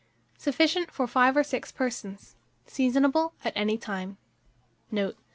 Sufficient 0.39 0.89
for 0.89 1.05
5 1.05 1.37
or 1.37 1.43
6 1.43 1.71
persons. 1.73 2.35
Seasonable 2.65 3.33
at 3.45 3.53
any 3.55 3.77
time. 3.77 4.17
Note. 4.89 5.15